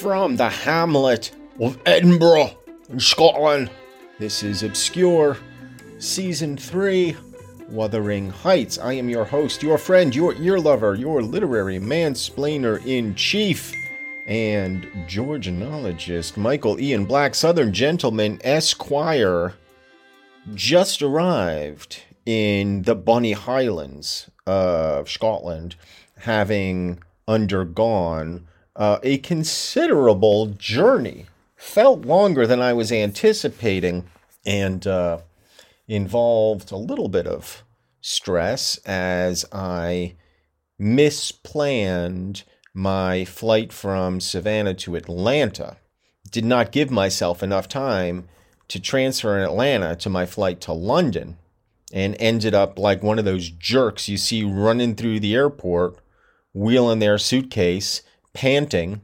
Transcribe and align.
From 0.00 0.36
the 0.36 0.50
hamlet 0.50 1.30
of 1.58 1.78
Edinburgh 1.86 2.50
in 2.90 3.00
Scotland, 3.00 3.70
this 4.18 4.42
is 4.42 4.62
Obscure, 4.62 5.38
Season 5.98 6.54
3, 6.54 7.16
Wuthering 7.70 8.28
Heights. 8.28 8.78
I 8.78 8.92
am 8.92 9.08
your 9.08 9.24
host, 9.24 9.62
your 9.62 9.78
friend, 9.78 10.14
your 10.14 10.34
ear 10.34 10.60
lover, 10.60 10.94
your 10.96 11.22
literary 11.22 11.78
mansplainer 11.78 12.84
in 12.84 13.14
chief, 13.14 13.72
and 14.26 14.84
Georgianologist 15.08 16.36
Michael 16.36 16.78
Ian 16.78 17.06
Black, 17.06 17.34
Southern 17.34 17.72
Gentleman 17.72 18.38
Esquire, 18.44 19.54
just 20.54 21.00
arrived 21.00 22.02
in 22.26 22.82
the 22.82 22.94
Bonny 22.94 23.32
Highlands 23.32 24.30
of 24.46 25.08
Scotland, 25.08 25.74
having 26.18 27.02
undergone 27.26 28.46
uh, 28.76 28.98
a 29.02 29.18
considerable 29.18 30.46
journey. 30.46 31.26
Felt 31.56 32.04
longer 32.04 32.46
than 32.46 32.60
I 32.60 32.74
was 32.74 32.92
anticipating 32.92 34.04
and 34.44 34.86
uh, 34.86 35.18
involved 35.88 36.70
a 36.70 36.76
little 36.76 37.08
bit 37.08 37.26
of 37.26 37.64
stress 38.00 38.78
as 38.84 39.44
I 39.50 40.14
misplanned 40.78 42.44
my 42.74 43.24
flight 43.24 43.72
from 43.72 44.20
Savannah 44.20 44.74
to 44.74 44.96
Atlanta. 44.96 45.78
Did 46.30 46.44
not 46.44 46.72
give 46.72 46.90
myself 46.90 47.42
enough 47.42 47.68
time 47.68 48.28
to 48.68 48.78
transfer 48.78 49.36
in 49.36 49.42
Atlanta 49.42 49.96
to 49.96 50.10
my 50.10 50.26
flight 50.26 50.60
to 50.62 50.72
London 50.72 51.38
and 51.92 52.16
ended 52.18 52.52
up 52.52 52.78
like 52.78 53.02
one 53.02 53.18
of 53.18 53.24
those 53.24 53.48
jerks 53.48 54.08
you 54.08 54.18
see 54.18 54.44
running 54.44 54.94
through 54.94 55.20
the 55.20 55.34
airport, 55.34 55.96
wheeling 56.52 56.98
their 56.98 57.16
suitcase 57.16 58.02
panting, 58.36 59.00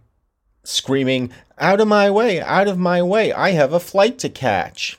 screaming, 0.63 1.33
Out 1.59 1.81
of 1.81 1.89
my 1.89 2.11
way, 2.11 2.41
out 2.41 2.69
of 2.69 2.79
my 2.79 3.03
way, 3.03 3.33
I 3.33 3.53
have 3.53 3.73
a 3.73 3.81
flight 3.81 4.19
to 4.19 4.29
catch. 4.29 4.99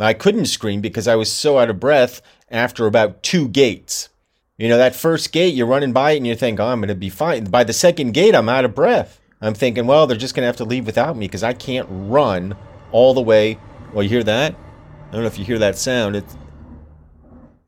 I 0.00 0.14
couldn't 0.14 0.46
scream 0.46 0.80
because 0.80 1.06
I 1.06 1.16
was 1.16 1.30
so 1.30 1.58
out 1.58 1.70
of 1.70 1.78
breath 1.78 2.22
after 2.50 2.86
about 2.86 3.22
two 3.22 3.48
gates. 3.48 4.08
You 4.56 4.68
know, 4.68 4.78
that 4.78 4.94
first 4.94 5.32
gate, 5.32 5.54
you're 5.54 5.66
running 5.66 5.92
by 5.92 6.12
it 6.12 6.18
and 6.18 6.26
you 6.26 6.34
think, 6.34 6.58
oh, 6.58 6.66
I'm 6.66 6.80
going 6.80 6.88
to 6.88 6.94
be 6.94 7.10
fine. 7.10 7.44
By 7.44 7.64
the 7.64 7.72
second 7.72 8.12
gate, 8.12 8.34
I'm 8.34 8.48
out 8.48 8.64
of 8.64 8.74
breath. 8.74 9.20
I'm 9.40 9.54
thinking, 9.54 9.86
well, 9.86 10.06
they're 10.06 10.16
just 10.16 10.34
going 10.34 10.42
to 10.42 10.48
have 10.48 10.56
to 10.56 10.64
leave 10.64 10.86
without 10.86 11.16
me 11.16 11.26
because 11.26 11.42
I 11.42 11.52
can't 11.52 11.86
run 11.90 12.56
all 12.90 13.12
the 13.12 13.20
way. 13.20 13.58
Well, 13.92 14.02
you 14.02 14.08
hear 14.08 14.24
that? 14.24 14.54
I 14.54 15.12
don't 15.12 15.22
know 15.22 15.28
if 15.28 15.38
you 15.38 15.44
hear 15.44 15.58
that 15.58 15.78
sound. 15.78 16.16
It's 16.16 16.36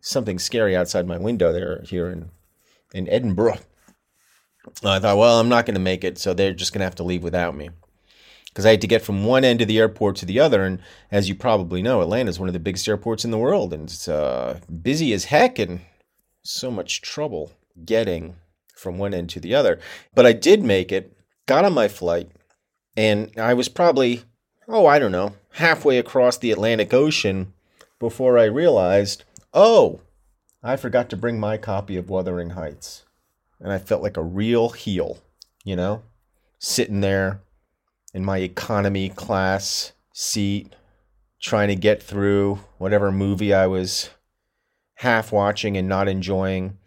something 0.01 0.39
scary 0.39 0.75
outside 0.75 1.07
my 1.07 1.19
window 1.19 1.53
there 1.53 1.83
here 1.83 2.09
in, 2.09 2.31
in 2.93 3.09
Edinburgh. 3.09 3.59
I 4.85 4.99
thought, 4.99 5.19
well, 5.19 5.41
I'm 5.41 5.49
not 5.49 5.67
going 5.67 5.75
to 5.75 5.81
make 5.81 6.05
it, 6.05 6.19
so 6.19 6.35
they're 6.35 6.53
just 6.53 6.73
going 6.73 6.81
to 6.81 6.85
have 6.85 6.97
to 6.97 7.05
leave 7.05 7.23
without 7.23 7.57
me. 7.57 7.71
Because 8.47 8.67
I 8.67 8.71
had 8.71 8.81
to 8.81 8.87
get 8.87 9.03
from 9.03 9.25
one 9.25 9.45
end 9.45 9.61
of 9.61 9.69
the 9.69 9.79
airport 9.79 10.17
to 10.17 10.27
the 10.27 10.41
other, 10.41 10.65
and 10.65 10.81
as 11.11 11.29
you 11.29 11.35
probably 11.35 11.83
know, 11.83 12.03
Atlanta 12.03 12.31
is 12.31 12.39
one 12.39 12.49
of 12.49 12.53
the 12.53 12.59
biggest 12.59 12.89
airports 12.89 13.25
in 13.25 13.31
the 13.31 13.39
world, 13.39 13.73
and 13.73 13.85
it's 13.85 14.09
uh, 14.09 14.59
busy 14.83 15.13
as 15.13 15.27
heck, 15.27 15.59
and 15.59 15.81
so 16.43 16.71
much 16.71 17.01
trouble 17.01 17.53
getting 17.85 18.37
from 18.75 18.99
one 18.99 19.15
end 19.15 19.31
to 19.31 19.41
the 19.41 19.55
other. 19.55 19.79
But 20.15 20.27
I 20.27 20.33
did 20.33 20.63
make 20.65 20.91
it, 20.91 21.17
got 21.47 21.65
on 21.65 21.73
my 21.73 21.89
flight, 21.89 22.31
and 22.97 23.31
I 23.39 23.55
was 23.55 23.69
probably, 23.69 24.25
oh, 24.67 24.87
I 24.87 24.99
don't 24.99 25.13
know, 25.13 25.35
halfway 25.53 25.99
across 25.99 26.37
the 26.37 26.51
Atlantic 26.51 26.93
Ocean 26.93 27.53
before 27.99 28.37
I 28.37 28.45
realized, 28.45 29.25
oh, 29.55 30.01
I 30.63 30.77
forgot 30.77 31.09
to 31.11 31.17
bring 31.17 31.39
my 31.39 31.57
copy 31.57 31.97
of 31.97 32.11
Wuthering 32.11 32.51
Heights 32.51 33.05
and 33.61 33.73
I 33.73 33.79
felt 33.79 34.03
like 34.03 34.17
a 34.17 34.23
real 34.23 34.71
heel, 34.71 35.19
you 35.65 35.77
know, 35.77 36.03
sitting 36.59 37.01
there 37.01 37.43
in 38.15 38.25
my 38.25 38.39
economy 38.39 39.09
class 39.09 39.93
seat, 40.13 40.75
trying 41.41 41.69
to 41.69 41.77
get 41.77 42.03
through 42.03 42.61
whatever 42.79 43.13
movie 43.13 43.55
I 43.55 43.67
was 43.67 44.11
half 44.97 45.33
watching 45.33 45.77
and 45.77 45.89
not 45.89 46.09
enjoying. 46.09 46.79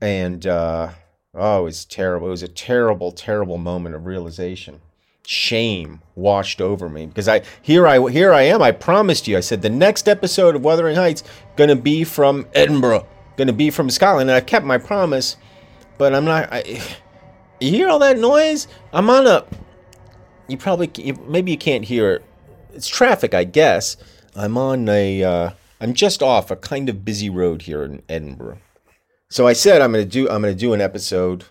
And 0.00 0.46
uh, 0.46 0.90
oh, 1.34 1.60
it 1.60 1.64
was 1.64 1.84
terrible. 1.84 2.28
It 2.28 2.30
was 2.30 2.42
a 2.42 2.48
terrible, 2.48 3.12
terrible 3.12 3.58
moment 3.58 3.94
of 3.94 4.06
realization. 4.06 4.80
Shame 5.26 6.02
washed 6.14 6.60
over 6.60 6.90
me 6.90 7.06
because 7.06 7.28
I 7.28 7.40
here 7.62 7.86
I 7.86 8.10
here 8.10 8.34
I 8.34 8.42
am. 8.42 8.60
I 8.60 8.72
promised 8.72 9.26
you. 9.26 9.38
I 9.38 9.40
said 9.40 9.62
the 9.62 9.70
next 9.70 10.06
episode 10.06 10.54
of 10.54 10.62
Wuthering 10.62 10.96
Heights 10.96 11.22
to 11.56 11.74
be 11.74 12.04
from 12.04 12.46
Edinburgh, 12.52 13.06
to 13.38 13.52
be 13.54 13.70
from 13.70 13.88
Scotland, 13.88 14.28
and 14.28 14.36
I 14.36 14.42
kept 14.42 14.66
my 14.66 14.76
promise 14.76 15.38
but 15.98 16.14
I'm 16.14 16.24
not. 16.24 16.52
I, 16.52 16.80
you 17.60 17.70
hear 17.70 17.88
all 17.88 17.98
that 18.00 18.18
noise? 18.18 18.68
I'm 18.92 19.10
on 19.10 19.26
a. 19.26 19.44
You 20.48 20.56
probably 20.56 20.90
maybe 21.26 21.52
you 21.52 21.58
can't 21.58 21.84
hear 21.84 22.12
it. 22.12 22.24
It's 22.72 22.88
traffic, 22.88 23.34
I 23.34 23.44
guess. 23.44 23.96
I'm 24.34 24.58
on 24.58 24.88
a. 24.88 25.22
Uh, 25.22 25.50
I'm 25.80 25.94
just 25.94 26.22
off 26.22 26.50
a 26.50 26.56
kind 26.56 26.88
of 26.88 27.04
busy 27.04 27.30
road 27.30 27.62
here 27.62 27.84
in 27.84 28.02
Edinburgh. 28.08 28.58
So 29.28 29.46
I 29.46 29.52
said 29.52 29.80
I'm 29.80 29.92
gonna 29.92 30.04
do. 30.04 30.28
I'm 30.28 30.42
gonna 30.42 30.54
do 30.54 30.72
an 30.72 30.80
episode. 30.80 31.44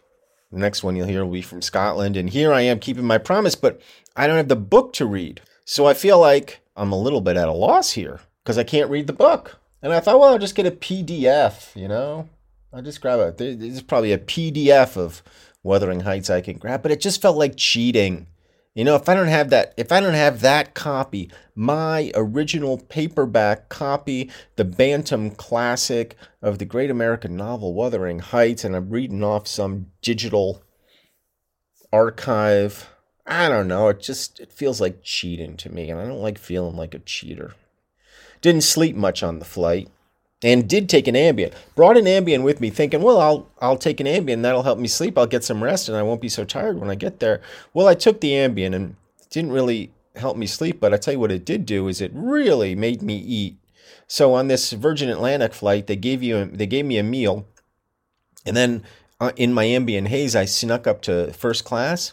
The 0.51 0.59
next 0.59 0.83
one 0.83 0.95
you'll 0.95 1.07
hear 1.07 1.25
will 1.25 1.33
be 1.33 1.41
from 1.41 1.61
Scotland, 1.61 2.15
and 2.15 2.29
here 2.29 2.53
I 2.53 2.61
am 2.61 2.79
keeping 2.79 3.05
my 3.05 3.17
promise, 3.17 3.55
but 3.55 3.81
I 4.15 4.27
don't 4.27 4.37
have 4.37 4.49
the 4.49 4.55
book 4.55 4.93
to 4.93 5.05
read. 5.05 5.41
So 5.65 5.87
I 5.87 5.93
feel 5.93 6.19
like 6.19 6.59
I'm 6.75 6.91
a 6.91 6.99
little 6.99 7.21
bit 7.21 7.37
at 7.37 7.47
a 7.47 7.53
loss 7.53 7.91
here 7.91 8.19
because 8.43 8.57
I 8.57 8.63
can't 8.63 8.89
read 8.89 9.07
the 9.07 9.13
book. 9.13 9.59
And 9.81 9.91
I 9.91 9.99
thought, 9.99 10.19
well, 10.19 10.29
I'll 10.29 10.39
just 10.39 10.55
get 10.55 10.65
a 10.65 10.71
PDF, 10.71 11.75
you 11.75 11.87
know, 11.87 12.29
I'll 12.73 12.81
just 12.81 13.01
grab 13.01 13.19
a. 13.19 13.31
There's 13.31 13.83
probably 13.83 14.13
a 14.13 14.17
PDF 14.17 14.97
of 14.97 15.21
Wuthering 15.61 16.01
Heights 16.01 16.29
I 16.29 16.41
can 16.41 16.57
grab, 16.57 16.81
but 16.81 16.91
it 16.91 16.99
just 16.99 17.21
felt 17.21 17.37
like 17.37 17.55
cheating. 17.55 18.27
You 18.73 18.83
know, 18.83 18.95
if 18.95 19.07
I 19.07 19.13
don't 19.13 19.27
have 19.27 19.51
that, 19.51 19.75
if 19.77 19.91
I 19.91 19.99
don't 19.99 20.15
have 20.15 20.41
that 20.41 20.73
copy, 20.73 21.29
my 21.53 22.11
original 22.15 22.79
paperback 22.79 23.69
copy, 23.69 24.31
the 24.55 24.65
Bantam 24.65 25.29
classic 25.29 26.15
of 26.41 26.57
the 26.57 26.65
great 26.65 26.89
American 26.89 27.37
novel 27.37 27.75
Wuthering 27.75 28.17
Heights, 28.19 28.63
and 28.63 28.75
I'm 28.75 28.89
reading 28.89 29.23
off 29.23 29.47
some 29.47 29.91
digital 30.01 30.63
archive. 31.91 32.89
I 33.27 33.47
don't 33.47 33.67
know. 33.67 33.89
It 33.89 34.01
just 34.01 34.39
it 34.39 34.51
feels 34.51 34.81
like 34.81 35.03
cheating 35.03 35.55
to 35.57 35.69
me, 35.71 35.91
and 35.91 36.01
I 36.01 36.05
don't 36.05 36.23
like 36.23 36.39
feeling 36.39 36.75
like 36.75 36.95
a 36.95 36.99
cheater. 36.99 37.53
Didn't 38.41 38.61
sleep 38.61 38.95
much 38.95 39.21
on 39.21 39.37
the 39.37 39.45
flight 39.45 39.89
and 40.43 40.67
did 40.67 40.89
take 40.89 41.07
an 41.07 41.15
Ambien. 41.15 41.53
Brought 41.75 41.97
an 41.97 42.05
Ambien 42.05 42.43
with 42.43 42.59
me, 42.59 42.69
thinking, 42.69 43.01
well, 43.01 43.19
I'll 43.19 43.49
I'll 43.61 43.77
take 43.77 43.99
an 43.99 44.07
Ambien. 44.07 44.41
That'll 44.41 44.63
help 44.63 44.77
me 44.77 44.87
sleep. 44.87 45.17
I'll 45.17 45.25
get 45.25 45.43
some 45.43 45.63
rest, 45.63 45.87
and 45.87 45.97
I 45.97 46.03
won't 46.03 46.21
be 46.21 46.29
so 46.29 46.43
tired 46.43 46.79
when 46.79 46.89
I 46.89 46.95
get 46.95 47.19
there. 47.19 47.41
Well, 47.73 47.87
I 47.87 47.95
took 47.95 48.19
the 48.19 48.31
Ambien, 48.31 48.75
and 48.75 48.95
didn't 49.29 49.51
really 49.51 49.91
help 50.15 50.37
me 50.37 50.45
sleep. 50.45 50.79
But 50.79 50.93
I 50.93 50.97
tell 50.97 51.13
you 51.13 51.19
what, 51.19 51.31
it 51.31 51.45
did 51.45 51.65
do 51.65 51.87
is 51.87 52.01
it 52.01 52.11
really 52.13 52.75
made 52.75 53.01
me 53.01 53.17
eat. 53.17 53.57
So 54.07 54.33
on 54.33 54.47
this 54.47 54.71
Virgin 54.73 55.09
Atlantic 55.09 55.53
flight, 55.53 55.87
they 55.87 55.95
gave 55.95 56.21
you 56.21 56.45
they 56.45 56.67
gave 56.67 56.85
me 56.85 56.97
a 56.97 57.03
meal, 57.03 57.47
and 58.45 58.55
then 58.55 58.83
uh, 59.19 59.31
in 59.37 59.53
my 59.53 59.65
Ambien 59.65 60.07
haze, 60.07 60.35
I 60.35 60.45
snuck 60.45 60.85
up 60.85 61.01
to 61.03 61.31
first 61.31 61.63
class, 61.63 62.11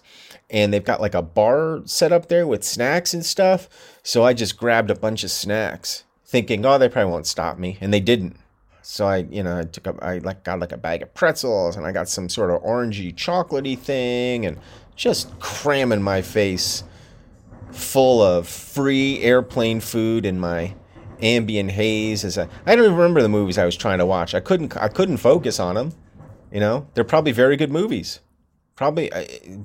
and 0.48 0.72
they've 0.72 0.84
got 0.84 1.00
like 1.00 1.14
a 1.14 1.22
bar 1.22 1.80
set 1.84 2.12
up 2.12 2.28
there 2.28 2.46
with 2.46 2.62
snacks 2.62 3.12
and 3.12 3.26
stuff. 3.26 3.68
So 4.04 4.24
I 4.24 4.32
just 4.32 4.56
grabbed 4.56 4.90
a 4.90 4.94
bunch 4.94 5.24
of 5.24 5.30
snacks 5.30 6.04
thinking, 6.30 6.64
oh, 6.64 6.78
they 6.78 6.88
probably 6.88 7.10
won't 7.10 7.26
stop 7.26 7.58
me. 7.58 7.76
And 7.80 7.92
they 7.92 7.98
didn't. 7.98 8.36
So 8.82 9.06
I, 9.06 9.18
you 9.18 9.42
know, 9.42 9.58
I 9.58 9.64
took 9.64 9.88
up, 9.88 9.98
I 10.00 10.18
like 10.18 10.44
got 10.44 10.60
like 10.60 10.72
a 10.72 10.76
bag 10.76 11.02
of 11.02 11.12
pretzels 11.12 11.76
and 11.76 11.84
I 11.84 11.92
got 11.92 12.08
some 12.08 12.28
sort 12.28 12.50
of 12.50 12.62
orangey 12.62 13.14
chocolatey 13.14 13.76
thing 13.76 14.46
and 14.46 14.58
just 14.94 15.38
cramming 15.40 16.02
my 16.02 16.22
face 16.22 16.84
full 17.72 18.22
of 18.22 18.46
free 18.46 19.20
airplane 19.22 19.80
food 19.80 20.24
in 20.24 20.38
my 20.38 20.74
Ambien 21.20 21.68
haze 21.68 22.24
as 22.24 22.38
I, 22.38 22.48
I 22.64 22.74
don't 22.74 22.84
even 22.84 22.96
remember 22.96 23.22
the 23.22 23.28
movies 23.28 23.58
I 23.58 23.64
was 23.64 23.76
trying 23.76 23.98
to 23.98 24.06
watch. 24.06 24.34
I 24.34 24.40
couldn't 24.40 24.74
I 24.76 24.88
couldn't 24.88 25.18
focus 25.18 25.60
on 25.60 25.74
them. 25.74 25.92
You 26.50 26.60
know, 26.60 26.86
they're 26.94 27.04
probably 27.04 27.32
very 27.32 27.56
good 27.56 27.70
movies. 27.70 28.20
Probably 28.76 29.10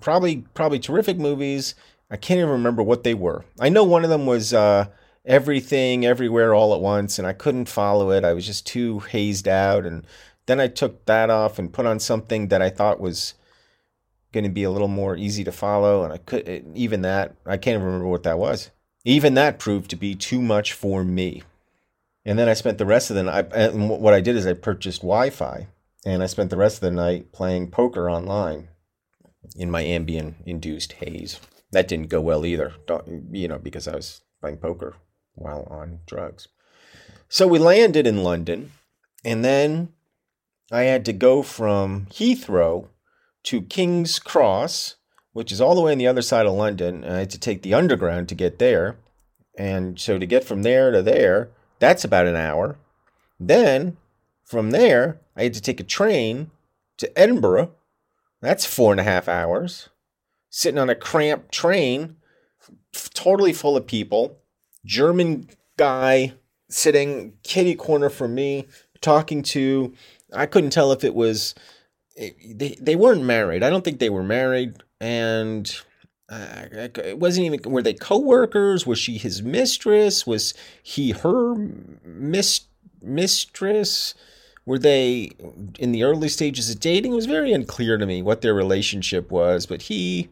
probably 0.01 0.43
probably 0.53 0.79
terrific 0.79 1.17
movies. 1.17 1.75
I 2.11 2.17
can't 2.17 2.39
even 2.39 2.51
remember 2.51 2.83
what 2.83 3.03
they 3.03 3.13
were. 3.13 3.45
I 3.59 3.69
know 3.69 3.83
one 3.83 4.03
of 4.03 4.09
them 4.09 4.25
was 4.25 4.53
uh, 4.53 4.87
everything 5.25 6.05
everywhere 6.05 6.53
all 6.53 6.73
at 6.73 6.81
once 6.81 7.17
and 7.17 7.27
I 7.27 7.33
couldn't 7.33 7.69
follow 7.69 8.11
it. 8.11 8.23
I 8.23 8.33
was 8.33 8.45
just 8.45 8.67
too 8.67 8.99
hazed 8.99 9.47
out 9.47 9.85
and 9.85 10.05
then 10.45 10.59
I 10.59 10.67
took 10.67 11.05
that 11.05 11.29
off 11.29 11.57
and 11.57 11.73
put 11.73 11.85
on 11.85 11.99
something 11.99 12.49
that 12.49 12.61
I 12.61 12.69
thought 12.69 12.99
was 12.99 13.33
going 14.31 14.43
to 14.43 14.49
be 14.49 14.63
a 14.63 14.71
little 14.71 14.87
more 14.87 15.15
easy 15.15 15.43
to 15.43 15.51
follow 15.51 16.03
and 16.03 16.13
I 16.13 16.17
could 16.17 16.47
eh, 16.47 16.61
even 16.75 17.01
that 17.01 17.35
I 17.45 17.57
can't 17.57 17.83
remember 17.83 18.07
what 18.07 18.23
that 18.23 18.37
was. 18.37 18.71
Even 19.03 19.33
that 19.35 19.59
proved 19.59 19.89
to 19.91 19.95
be 19.95 20.15
too 20.15 20.41
much 20.41 20.73
for 20.73 21.03
me. 21.03 21.43
And 22.23 22.39
then 22.39 22.49
I 22.49 22.53
spent 22.53 22.79
the 22.79 22.87
rest 22.87 23.11
of 23.11 23.15
the 23.15 23.23
night. 23.23 23.49
And 23.53 23.87
what 23.87 24.15
I 24.15 24.21
did 24.21 24.35
is 24.35 24.47
I 24.47 24.53
purchased 24.53 25.01
Wi 25.01 25.29
Fi 25.29 25.67
and 26.05 26.23
I 26.23 26.25
spent 26.25 26.49
the 26.49 26.57
rest 26.57 26.77
of 26.77 26.81
the 26.81 26.91
night 26.91 27.31
playing 27.31 27.69
poker 27.69 28.09
online 28.09 28.69
in 29.55 29.69
my 29.69 29.83
Ambien 29.83 30.33
induced 30.45 30.93
haze. 30.93 31.39
That 31.71 31.87
didn't 31.87 32.09
go 32.09 32.21
well 32.21 32.45
either, 32.45 32.73
you 33.31 33.47
know, 33.47 33.59
because 33.59 33.87
I 33.87 33.95
was 33.95 34.21
playing 34.41 34.57
poker 34.57 34.95
while 35.35 35.67
on 35.69 35.99
drugs. 36.05 36.47
So 37.29 37.47
we 37.47 37.59
landed 37.59 38.07
in 38.07 38.23
London 38.23 38.71
and 39.23 39.43
then 39.43 39.89
I 40.71 40.83
had 40.83 41.05
to 41.05 41.13
go 41.13 41.41
from 41.43 42.07
Heathrow 42.07 42.87
to 43.43 43.61
King's 43.61 44.19
Cross 44.19 44.95
which 45.35 45.51
is 45.51 45.59
all 45.59 45.75
the 45.75 45.81
way 45.81 45.91
on 45.91 45.97
the 45.97 46.07
other 46.07 46.21
side 46.21 46.45
of 46.45 46.53
London. 46.53 47.03
I 47.03 47.19
had 47.19 47.29
to 47.31 47.37
take 47.37 47.61
the 47.61 47.73
underground 47.73 48.29
to 48.29 48.35
get 48.35 48.57
there. 48.57 48.95
And 49.57 49.99
so 49.99 50.17
to 50.17 50.25
get 50.25 50.45
from 50.45 50.63
there 50.63 50.91
to 50.91 51.01
there, 51.01 51.49
that's 51.77 52.05
about 52.05 52.25
an 52.25 52.37
hour. 52.37 52.77
Then 53.37 53.97
from 54.45 54.71
there, 54.71 55.19
I 55.35 55.43
had 55.43 55.53
to 55.55 55.61
take 55.61 55.81
a 55.81 55.83
train 55.83 56.51
to 56.99 57.19
Edinburgh. 57.19 57.71
That's 58.41 58.65
four 58.65 58.93
and 58.93 58.99
a 59.01 59.03
half 59.03 59.27
hours. 59.27 59.89
Sitting 60.49 60.79
on 60.79 60.89
a 60.89 60.95
cramped 60.95 61.51
train, 61.51 62.15
totally 63.13 63.51
full 63.51 63.75
of 63.75 63.85
people. 63.85 64.37
German 64.85 65.49
guy 65.77 66.33
sitting 66.69 67.33
kitty 67.43 67.75
corner 67.75 68.09
from 68.09 68.35
me, 68.35 68.67
talking 69.01 69.43
to. 69.43 69.93
I 70.33 70.45
couldn't 70.45 70.71
tell 70.71 70.91
if 70.91 71.03
it 71.03 71.13
was. 71.13 71.55
They, 72.17 72.77
they 72.79 72.95
weren't 72.95 73.23
married. 73.23 73.61
I 73.61 73.69
don't 73.69 73.83
think 73.83 73.99
they 73.99 74.09
were 74.09 74.23
married 74.23 74.75
and 75.01 75.75
uh, 76.29 76.65
it 76.71 77.19
wasn't 77.19 77.45
even 77.45 77.71
were 77.71 77.81
they 77.81 77.93
co-workers 77.93 78.87
was 78.87 78.97
she 78.97 79.17
his 79.17 79.43
mistress 79.43 80.25
was 80.25 80.53
he 80.81 81.11
her 81.11 81.53
mis- 82.03 82.65
mistress 83.01 84.15
were 84.65 84.79
they 84.79 85.29
in 85.77 85.91
the 85.91 86.03
early 86.03 86.27
stages 86.27 86.69
of 86.69 86.79
dating 86.79 87.11
it 87.11 87.15
was 87.15 87.27
very 87.27 87.53
unclear 87.53 87.97
to 87.97 88.07
me 88.07 88.23
what 88.23 88.41
their 88.41 88.55
relationship 88.55 89.29
was 89.29 89.67
but 89.67 89.83
he 89.83 90.29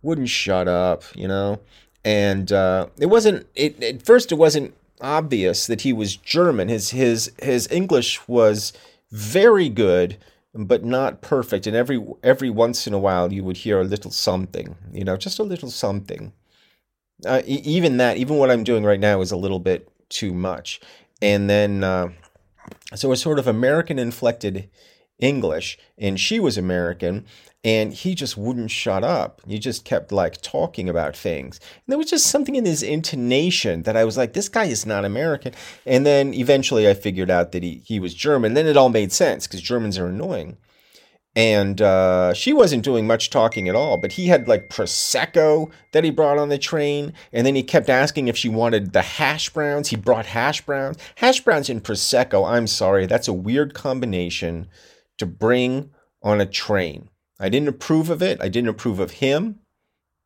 wouldn't 0.00 0.30
shut 0.30 0.66
up 0.66 1.02
you 1.14 1.28
know 1.28 1.60
and 2.06 2.52
uh, 2.52 2.86
it 2.98 3.06
wasn't 3.06 3.46
it, 3.54 3.82
at 3.82 4.02
first 4.02 4.32
it 4.32 4.36
wasn't 4.36 4.72
obvious 5.00 5.66
that 5.66 5.82
he 5.82 5.92
was 5.92 6.16
german 6.16 6.68
his 6.68 6.90
his 6.90 7.30
his 7.42 7.68
english 7.70 8.26
was 8.26 8.72
very 9.10 9.68
good 9.68 10.16
but 10.56 10.84
not 10.84 11.20
perfect. 11.20 11.66
And 11.66 11.76
every 11.76 12.04
every 12.22 12.50
once 12.50 12.86
in 12.86 12.94
a 12.94 12.98
while, 12.98 13.32
you 13.32 13.44
would 13.44 13.58
hear 13.58 13.80
a 13.80 13.84
little 13.84 14.10
something, 14.10 14.76
you 14.92 15.04
know, 15.04 15.16
just 15.16 15.38
a 15.38 15.42
little 15.42 15.70
something. 15.70 16.32
Uh, 17.24 17.42
e- 17.46 17.62
even 17.64 17.96
that, 17.98 18.16
even 18.16 18.36
what 18.36 18.50
I'm 18.50 18.64
doing 18.64 18.84
right 18.84 19.00
now, 19.00 19.20
is 19.20 19.32
a 19.32 19.36
little 19.36 19.58
bit 19.58 19.88
too 20.08 20.32
much. 20.32 20.80
And 21.22 21.48
then, 21.48 21.82
uh, 21.82 22.08
so 22.94 23.12
it's 23.12 23.22
sort 23.22 23.38
of 23.38 23.46
American 23.46 23.98
inflected 23.98 24.68
English, 25.18 25.78
and 25.98 26.20
she 26.20 26.38
was 26.38 26.58
American, 26.58 27.24
and 27.64 27.92
he 27.92 28.14
just 28.14 28.36
wouldn't 28.36 28.70
shut 28.70 29.02
up. 29.02 29.42
He 29.46 29.58
just 29.58 29.84
kept 29.84 30.12
like 30.12 30.40
talking 30.40 30.88
about 30.88 31.16
things. 31.16 31.58
And 31.58 31.82
there 31.88 31.98
was 31.98 32.10
just 32.10 32.28
something 32.28 32.54
in 32.54 32.64
his 32.64 32.82
intonation 32.82 33.82
that 33.82 33.96
I 33.96 34.04
was 34.04 34.16
like, 34.16 34.34
this 34.34 34.48
guy 34.48 34.66
is 34.66 34.86
not 34.86 35.04
American. 35.04 35.52
And 35.84 36.06
then 36.06 36.32
eventually 36.32 36.88
I 36.88 36.94
figured 36.94 37.30
out 37.30 37.50
that 37.52 37.64
he, 37.64 37.82
he 37.84 37.98
was 37.98 38.14
German. 38.14 38.54
Then 38.54 38.68
it 38.68 38.76
all 38.76 38.88
made 38.88 39.10
sense 39.10 39.46
because 39.46 39.60
Germans 39.60 39.98
are 39.98 40.06
annoying. 40.06 40.58
And 41.34 41.82
uh, 41.82 42.32
she 42.34 42.52
wasn't 42.52 42.84
doing 42.84 43.06
much 43.06 43.30
talking 43.30 43.68
at 43.68 43.74
all, 43.74 43.98
but 43.98 44.12
he 44.12 44.28
had 44.28 44.46
like 44.46 44.70
Prosecco 44.70 45.70
that 45.92 46.04
he 46.04 46.10
brought 46.10 46.38
on 46.38 46.50
the 46.50 46.58
train. 46.58 47.12
And 47.32 47.44
then 47.44 47.56
he 47.56 47.64
kept 47.64 47.90
asking 47.90 48.28
if 48.28 48.36
she 48.36 48.48
wanted 48.48 48.92
the 48.92 49.02
hash 49.02 49.50
browns. 49.50 49.88
He 49.88 49.96
brought 49.96 50.26
hash 50.26 50.64
browns. 50.64 50.98
Hash 51.16 51.40
browns 51.40 51.68
and 51.68 51.82
Prosecco, 51.82 52.48
I'm 52.48 52.68
sorry, 52.68 53.06
that's 53.06 53.28
a 53.28 53.32
weird 53.32 53.74
combination 53.74 54.68
to 55.18 55.26
bring 55.26 55.90
on 56.22 56.40
a 56.40 56.46
train. 56.46 57.10
I 57.38 57.48
didn't 57.48 57.68
approve 57.68 58.10
of 58.10 58.22
it. 58.22 58.40
I 58.40 58.48
didn't 58.48 58.70
approve 58.70 58.98
of 58.98 59.12
him. 59.12 59.60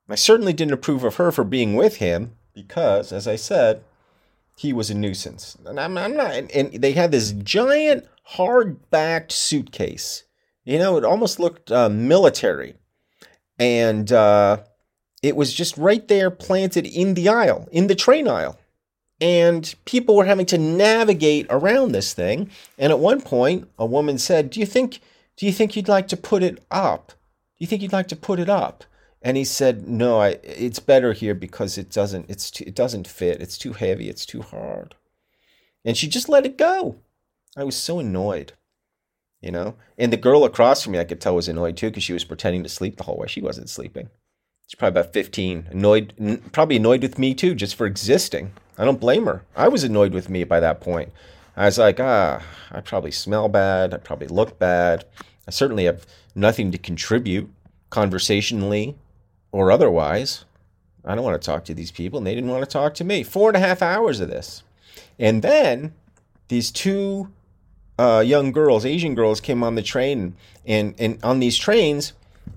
I 0.09 0.15
certainly 0.15 0.53
didn't 0.53 0.75
approve 0.75 1.05
of 1.05 1.17
her 1.17 1.31
for 1.31 1.45
being 1.45 1.75
with 1.75 1.97
him 1.97 2.33
because, 2.53 3.13
as 3.13 3.29
I 3.29 3.37
said, 3.37 3.83
he 4.57 4.73
was 4.73 4.91
a 4.91 4.95
nuisance. 4.95 5.57
And 5.65 5.79
I'm, 5.81 5.97
I'm 5.97 6.17
not. 6.17 6.35
And 6.35 6.73
they 6.73 6.93
had 6.93 7.13
this 7.13 7.33
giant 7.33 8.07
hard-backed 8.25 9.33
suitcase. 9.33 10.25
You 10.65 10.79
know, 10.79 10.99
it 10.99 11.05
almost 11.05 11.41
looked 11.41 11.73
uh, 11.73 11.89
military, 11.89 12.75
and 13.59 14.13
uh, 14.13 14.59
it 15.23 15.35
was 15.35 15.55
just 15.55 15.77
right 15.79 16.07
there, 16.07 16.31
planted 16.31 16.87
in 16.87 17.15
the 17.15 17.31
aisle, 17.31 17.67
in 17.73 17.87
the 17.87 17.95
train 17.95 18.29
aisle. 18.29 18.60
And 19.21 19.75
people 19.85 20.17
were 20.17 20.25
having 20.25 20.47
to 20.47 20.59
navigate 20.59 21.47
around 21.51 21.93
this 21.93 22.15
thing. 22.15 22.51
And 22.79 22.91
at 22.91 22.99
one 22.99 23.21
point, 23.21 23.69
a 23.79 23.85
woman 23.87 24.19
said, 24.19 24.51
"Do 24.51 24.61
you 24.61 24.67
think?" 24.67 25.01
Do 25.41 25.47
you 25.47 25.53
think 25.53 25.75
you'd 25.75 25.89
like 25.89 26.07
to 26.09 26.19
put 26.19 26.43
it 26.43 26.63
up? 26.71 27.09
Do 27.09 27.65
you 27.65 27.67
think 27.67 27.81
you'd 27.81 27.95
like 27.95 28.09
to 28.09 28.17
put 28.17 28.39
it 28.39 28.51
up? 28.51 28.85
And 29.23 29.39
he 29.39 29.45
said, 29.45 29.89
No, 29.89 30.21
I, 30.21 30.39
it's 30.43 30.81
better 30.81 31.15
here 31.15 31.35
because 31.35 31.79
it 31.79 31.91
doesn't, 31.91 32.29
it's 32.29 32.51
too, 32.51 32.65
it 32.67 32.75
doesn't 32.75 33.09
fit. 33.09 33.41
It's 33.41 33.57
too 33.57 33.73
heavy. 33.73 34.11
It's 34.11 34.27
too 34.27 34.43
hard. 34.43 34.95
And 35.83 35.97
she 35.97 36.09
just 36.09 36.29
let 36.29 36.45
it 36.45 36.59
go. 36.59 36.97
I 37.57 37.65
was 37.65 37.75
so 37.75 37.99
annoyed, 37.99 38.53
you 39.41 39.51
know? 39.51 39.77
And 39.97 40.13
the 40.13 40.19
girl 40.19 40.45
across 40.45 40.83
from 40.83 40.93
me, 40.93 40.99
I 40.99 41.05
could 41.05 41.23
tell 41.23 41.35
was 41.35 41.49
annoyed 41.49 41.79
too 41.79 41.89
because 41.89 42.03
she 42.03 42.13
was 42.13 42.25
pretending 42.25 42.63
to 42.63 42.69
sleep 42.69 42.97
the 42.97 43.05
whole 43.05 43.17
way. 43.17 43.27
She 43.27 43.41
wasn't 43.41 43.71
sleeping. 43.71 44.11
She's 44.67 44.79
probably 44.79 45.01
about 45.01 45.15
15, 45.15 45.69
annoyed, 45.71 46.43
probably 46.53 46.77
annoyed 46.77 47.03
with 47.03 47.19
me 47.19 47.35
too, 47.35 47.55
just 47.55 47.75
for 47.75 47.87
existing. 47.87 48.53
I 48.81 48.87
don't 48.87 48.99
blame 48.99 49.27
her. 49.27 49.43
I 49.55 49.69
was 49.69 49.85
annoyed 49.85 50.15
with 50.15 50.31
me 50.31 50.43
by 50.45 50.59
that 50.59 50.81
point. 50.81 51.13
I 51.55 51.67
was 51.67 51.77
like, 51.77 52.01
ah, 52.01 52.43
I 52.73 52.81
probably 52.81 53.11
smell 53.11 53.47
bad. 53.47 53.93
I 53.93 53.99
probably 53.99 54.29
look 54.29 54.59
bad. 54.59 55.05
I 55.47 55.51
certainly 55.51 55.85
have 55.85 56.07
nothing 56.35 56.73
to 56.73 56.79
contribute 56.79 57.51
conversationally 57.91 58.97
or 59.53 59.71
otherwise. 59.71 60.47
I 61.05 61.15
don't 61.15 61.25
want 61.25 61.41
to 61.41 61.45
talk 61.45 61.67
to 61.67 61.75
these 61.75 61.91
people, 61.91 62.17
and 62.17 62.27
they 62.27 62.35
didn't 62.35 62.49
want 62.49 62.65
to 62.65 62.71
talk 62.71 62.95
to 62.95 63.05
me. 63.05 63.23
Four 63.23 63.51
and 63.51 63.57
a 63.59 63.61
half 63.61 63.83
hours 63.83 64.19
of 64.19 64.31
this. 64.31 64.63
And 65.19 65.43
then 65.43 65.93
these 66.49 66.71
two 66.71 67.29
uh, 67.99 68.25
young 68.25 68.51
girls, 68.51 68.87
Asian 68.87 69.15
girls, 69.15 69.43
came 69.43 69.63
on 69.63 69.75
the 69.75 69.83
train. 69.83 70.37
And, 70.65 70.95
and 70.99 71.23
on 71.23 71.41
these 71.41 71.59
trains, 71.59 72.15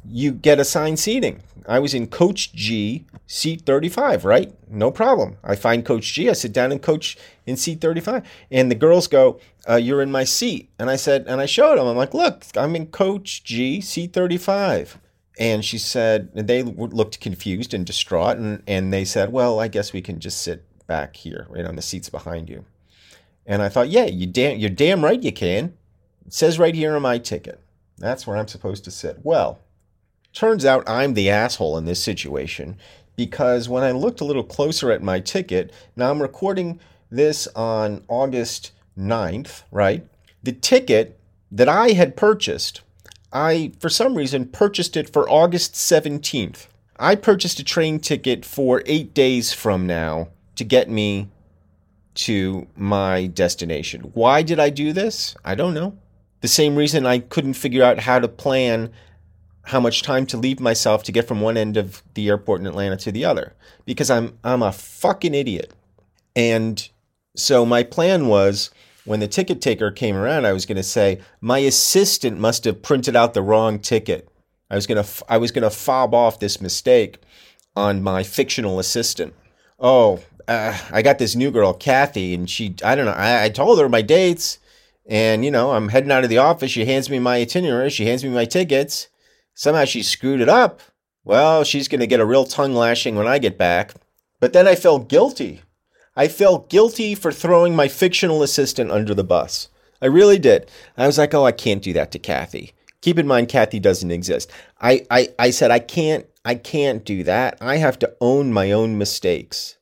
you 0.08 0.32
get 0.32 0.58
assigned 0.58 1.00
seating. 1.00 1.42
I 1.67 1.79
was 1.79 1.93
in 1.93 2.08
Coach 2.08 2.53
G, 2.53 3.05
seat 3.27 3.62
35, 3.65 4.25
right? 4.25 4.53
No 4.70 4.91
problem. 4.91 5.38
I 5.43 5.55
find 5.55 5.86
Coach 5.86 6.13
G. 6.13 6.29
I 6.29 6.34
sit 6.34 6.53
down 6.53 6.72
in 6.72 6.79
Coach 6.79 7.17
in 7.46 7.58
seat 7.58 7.82
35. 7.82 8.24
And 8.51 8.70
the 8.70 8.75
girls 8.75 9.08
go, 9.08 9.39
uh, 9.70 9.75
You're 9.75 10.01
in 10.01 10.12
my 10.12 10.24
seat. 10.24 10.70
And 10.77 10.89
I 10.89 10.96
said, 10.96 11.25
and 11.27 11.39
I 11.41 11.46
showed 11.46 11.77
them, 11.77 11.88
I'm 11.88 11.98
like, 11.98 12.13
Look, 12.13 12.46
I'm 12.55 12.75
in 12.75 12.88
Coach 12.88 13.43
G, 13.43 13.82
seat 13.82 14.13
35. 14.13 15.00
And 15.39 15.65
she 15.65 15.77
said, 15.77 16.29
and 16.36 16.48
they 16.48 16.62
looked 16.62 17.20
confused 17.20 17.74
and 17.74 17.86
distraught. 17.86 18.38
And, 18.38 18.62
and 18.67 18.93
they 18.93 19.05
said, 19.05 19.32
Well, 19.32 19.60
I 19.60 19.67
guess 19.67 19.93
we 19.93 20.01
can 20.01 20.20
just 20.20 20.41
sit 20.41 20.65
back 20.88 21.15
here, 21.15 21.48
right 21.50 21.65
on 21.65 21.75
the 21.75 21.82
seats 21.82 22.10
behind 22.10 22.50
you. 22.50 22.65
And 23.46 23.62
I 23.62 23.70
thought, 23.70 23.89
Yeah, 23.89 24.05
you 24.05 24.27
damn, 24.27 24.58
you're 24.58 24.70
damn 24.70 25.03
right 25.03 25.22
you 25.22 25.32
can. 25.32 25.74
It 26.25 26.34
says 26.34 26.60
right 26.60 26.75
here 26.75 26.96
on 26.96 27.01
my 27.01 27.17
ticket. 27.17 27.60
That's 27.98 28.25
where 28.25 28.38
I'm 28.38 28.48
supposed 28.48 28.84
to 28.86 28.91
sit. 28.91 29.20
Well, 29.24 29.60
Turns 30.34 30.66
out 30.66 30.90
I'm 30.90 31.13
the 31.13 31.30
asshole 31.30 31.78
in 31.78 31.86
this 31.86 32.04
situation 32.04 32.75
because 33.16 33.70
when 33.70 33.84
I 33.84 33.92
looked 33.92 34.20
a 34.20 34.25
little 34.25 34.44
closer 34.44 34.92
at 34.92 35.04
my 35.04 35.20
ticket, 35.20 35.72
now 35.96 36.10
I'm 36.10 36.22
recording 36.22 36.80
this 37.12 37.48
on 37.56 38.04
August 38.08 38.72
9th, 38.98 39.62
right? 39.72 40.06
The 40.42 40.52
ticket 40.52 41.20
that 41.52 41.70
I 41.70 41.90
had 41.92 42.18
purchased, 42.18 42.82
I, 43.32 43.74
for 43.80 43.90
some 43.90 44.16
reason, 44.16 44.48
purchased 44.48 44.98
it 44.98 45.13
for 45.13 45.30
August 45.30 45.75
17th. 45.75 46.66
I 46.98 47.16
purchased 47.16 47.60
a 47.60 47.63
train 47.63 48.00
ticket 48.00 48.44
for 48.44 48.82
eight 48.88 49.13
days 49.13 49.54
from 49.54 49.86
now 49.86 50.30
to 50.56 50.63
get 50.63 50.90
me 50.90 51.30
to 52.16 52.68
my 52.75 53.28
destination. 53.28 54.12
Why 54.13 54.42
did 54.42 54.60
I 54.60 54.72
do 54.72 54.94
this? 54.94 55.36
I 55.46 55.54
don't 55.54 55.74
know. 55.75 55.96
The 56.42 56.48
same 56.48 56.75
reason 56.75 57.06
I 57.06 57.20
couldn't 57.20 57.54
figure 57.54 57.84
out 57.84 58.00
how 58.00 58.20
to 58.20 58.28
plan 58.28 58.92
how 59.63 59.79
much 59.79 60.01
time 60.03 60.25
to 60.27 60.38
leave 60.38 60.60
myself 60.60 61.03
to 61.03 61.12
get 61.12 61.27
from 61.27 61.41
one 61.41 61.58
end 61.58 61.77
of 61.77 62.03
the 62.13 62.27
airport 62.27 62.62
in 62.62 62.67
Atlanta 62.67 62.98
to 62.98 63.12
the 63.12 63.25
other 63.25 63.53
because 63.86 64.10
I'm 64.10 64.38
I'm 64.43 64.62
a 64.62 64.72
fucking 64.72 65.34
idiot. 65.34 65.74
And 66.36 66.88
so 67.36 67.65
my 67.65 67.84
plan 67.84 68.27
was 68.27 68.72
when 69.05 69.20
the 69.20 69.27
ticket 69.27 69.62
taker 69.62 69.91
came 69.91 70.15
around, 70.15 70.46
I 70.46 70.53
was 70.53 70.65
going 70.65 70.77
to 70.77 70.84
say 70.84 71.22
my 71.41 71.60
assistant 71.60 72.39
must 72.39 72.63
have 72.65 72.82
printed 72.82 73.15
out 73.15 73.34
the 73.34 73.41
wrong 73.41 73.79
ticket. 73.79 74.29
I 74.70 74.75
was 74.75 74.88
going 74.88 75.03
to 75.03 75.24
I 75.29 75.38
was 75.38 75.51
going 75.51 75.63
to 75.63 75.70
fob 75.70 76.13
off 76.13 76.39
this 76.39 76.62
mistake 76.62 77.20
on 77.75 78.03
my 78.03 78.24
fictional 78.24 78.79
assistant. 78.79 79.34
Oh, 79.79 80.22
uh, 80.48 80.77
I 80.91 81.01
got 81.01 81.20
this 81.20 81.36
new 81.36 81.51
girl, 81.51 81.74
Kathy, 81.74 82.34
and 82.34 82.50
she 82.50 82.75
I 82.84 82.96
don't 82.96 83.05
know. 83.05 83.12
I, 83.12 83.46
I 83.46 83.50
told 83.50 83.79
her 83.79 83.88
my 83.88 84.01
dates, 84.01 84.60
and 85.05 85.46
you 85.46 85.51
know 85.51 85.72
I'm 85.72 85.89
heading 85.89 86.12
out 86.12 86.24
of 86.24 86.29
the 86.29 86.38
office. 86.38 86.72
She 86.72 86.86
hands 86.86 87.10
me 87.10 87.20
my 87.20 87.38
itinerary. 87.38 87.89
She 87.89 88.05
hands 88.05 88.24
me 88.24 88.29
my 88.29 88.46
tickets. 88.46 89.08
Somehow 89.54 89.86
she 89.86 90.04
screwed 90.04 90.42
it 90.42 90.50
up. 90.50 90.82
Well, 91.24 91.64
she's 91.64 91.88
going 91.88 92.02
to 92.02 92.08
get 92.08 92.20
a 92.20 92.26
real 92.26 92.46
tongue 92.46 92.74
lashing 92.74 93.16
when 93.16 93.28
I 93.28 93.40
get 93.40 93.58
back. 93.58 93.94
But 94.40 94.54
then 94.54 94.68
I 94.68 94.76
felt 94.76 95.08
guilty. 95.08 95.62
I 96.16 96.28
felt 96.28 96.70
guilty 96.70 97.16
for 97.16 97.32
throwing 97.32 97.76
my 97.76 97.88
fictional 97.88 98.44
assistant 98.44 98.92
under 98.92 99.16
the 99.16 99.24
bus. 99.24 99.70
I 100.02 100.08
really 100.08 100.38
did. 100.38 100.70
I 100.98 101.08
was 101.08 101.18
like, 101.18 101.34
oh, 101.34 101.46
I 101.46 101.54
can't 101.54 101.82
do 101.82 101.94
that 101.94 102.12
to 102.12 102.20
Kathy. 102.20 102.74
Keep 103.02 103.20
in 103.20 103.28
mind, 103.28 103.50
Kathy 103.50 103.80
doesn't 103.80 104.12
exist. 104.12 104.52
I, 104.82 105.06
I, 105.10 105.30
I 105.40 105.50
said, 105.50 105.72
I 105.72 105.80
can't, 105.80 106.26
I 106.46 106.56
can't 106.56 107.06
do 107.06 107.24
that. 107.24 107.58
I 107.62 107.78
have 107.78 107.98
to 108.00 108.16
own 108.22 108.52
my 108.54 108.72
own 108.72 108.98
mistakes. 108.98 109.78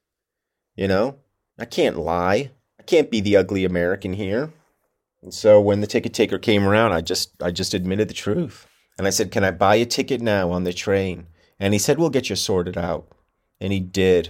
You 0.75 0.87
know, 0.87 1.17
I 1.59 1.65
can't 1.65 1.97
lie. 1.97 2.51
I 2.79 2.83
can't 2.83 3.11
be 3.11 3.19
the 3.19 3.37
ugly 3.37 3.65
American 3.65 4.13
here. 4.13 4.51
And 5.21 5.33
so 5.33 5.59
when 5.59 5.81
the 5.81 5.87
ticket 5.87 6.13
taker 6.13 6.39
came 6.39 6.67
around, 6.67 6.93
I 6.93 7.01
just, 7.01 7.31
I 7.41 7.51
just 7.51 7.73
admitted 7.73 8.07
the 8.07 8.13
truth. 8.13 8.67
And 9.01 9.07
I 9.07 9.09
said, 9.09 9.31
can 9.31 9.43
I 9.43 9.49
buy 9.49 9.75
a 9.75 9.85
ticket 9.85 10.21
now 10.21 10.51
on 10.51 10.63
the 10.63 10.73
train? 10.73 11.25
And 11.59 11.73
he 11.73 11.79
said, 11.79 11.97
we'll 11.97 12.11
get 12.11 12.29
you 12.29 12.35
sorted 12.35 12.77
out. 12.77 13.07
And 13.59 13.73
he 13.73 13.79
did 13.79 14.29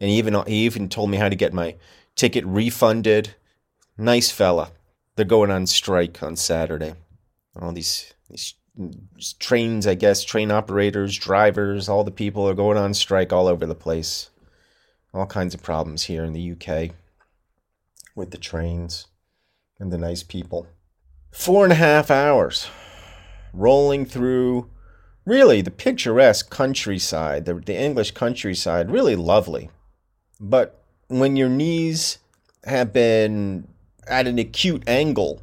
and 0.00 0.10
he 0.10 0.18
even 0.18 0.34
he 0.46 0.64
even 0.64 0.88
told 0.88 1.10
me 1.10 1.16
how 1.16 1.28
to 1.28 1.36
get 1.36 1.52
my 1.52 1.76
ticket 2.14 2.44
refunded. 2.46 3.34
Nice 3.96 4.30
fella. 4.30 4.72
They're 5.14 5.24
going 5.24 5.50
on 5.50 5.66
strike 5.66 6.22
on 6.22 6.36
Saturday. 6.36 6.94
All 7.60 7.72
these 7.72 8.12
these 8.28 8.54
trains, 9.38 9.86
I 9.86 9.94
guess, 9.94 10.22
train 10.22 10.50
operators, 10.50 11.16
drivers, 11.16 11.88
all 11.88 12.04
the 12.04 12.10
people 12.10 12.46
are 12.46 12.54
going 12.54 12.76
on 12.76 12.92
strike 12.92 13.32
all 13.32 13.48
over 13.48 13.64
the 13.64 13.74
place. 13.74 14.30
All 15.14 15.26
kinds 15.26 15.54
of 15.54 15.62
problems 15.62 16.04
here 16.04 16.24
in 16.24 16.34
the 16.34 16.52
UK 16.52 16.94
with 18.14 18.32
the 18.32 18.38
trains 18.38 19.06
and 19.78 19.90
the 19.90 19.96
nice 19.96 20.22
people. 20.22 20.66
Four 21.30 21.64
and 21.64 21.72
a 21.72 21.76
half 21.76 22.10
hours 22.10 22.68
rolling 23.56 24.06
through 24.06 24.68
really 25.24 25.60
the 25.60 25.70
picturesque 25.70 26.50
countryside, 26.50 27.44
the, 27.44 27.54
the 27.54 27.76
English 27.76 28.12
countryside, 28.12 28.90
really 28.90 29.16
lovely. 29.16 29.70
But 30.38 30.82
when 31.08 31.36
your 31.36 31.48
knees 31.48 32.18
have 32.64 32.92
been 32.92 33.68
at 34.06 34.26
an 34.26 34.38
acute 34.38 34.82
angle 34.86 35.42